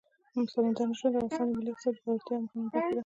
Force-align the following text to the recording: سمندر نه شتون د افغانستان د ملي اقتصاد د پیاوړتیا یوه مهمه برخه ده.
سمندر 0.53 0.85
نه 0.89 0.95
شتون 0.97 1.11
د 1.11 1.15
افغانستان 1.17 1.47
د 1.49 1.53
ملي 1.57 1.71
اقتصاد 1.73 1.93
د 1.95 1.97
پیاوړتیا 2.03 2.35
یوه 2.37 2.43
مهمه 2.43 2.67
برخه 2.73 2.89
ده. 2.93 2.99